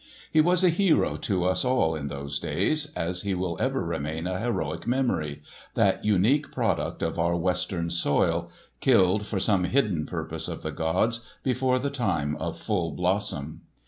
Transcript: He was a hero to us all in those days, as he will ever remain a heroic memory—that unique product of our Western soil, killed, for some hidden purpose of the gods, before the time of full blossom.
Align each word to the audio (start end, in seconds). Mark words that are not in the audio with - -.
He 0.31 0.41
was 0.41 0.63
a 0.63 0.69
hero 0.69 1.15
to 1.17 1.43
us 1.43 1.63
all 1.63 1.93
in 1.93 2.07
those 2.07 2.39
days, 2.39 2.91
as 2.95 3.21
he 3.21 3.35
will 3.35 3.55
ever 3.59 3.83
remain 3.85 4.25
a 4.25 4.39
heroic 4.39 4.87
memory—that 4.87 6.03
unique 6.03 6.51
product 6.51 7.03
of 7.03 7.19
our 7.19 7.35
Western 7.37 7.91
soil, 7.91 8.49
killed, 8.79 9.27
for 9.27 9.39
some 9.39 9.65
hidden 9.65 10.07
purpose 10.07 10.47
of 10.47 10.63
the 10.63 10.71
gods, 10.71 11.23
before 11.43 11.77
the 11.77 11.91
time 11.91 12.35
of 12.37 12.57
full 12.57 12.93
blossom. 12.93 13.61